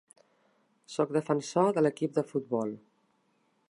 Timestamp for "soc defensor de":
0.93-1.85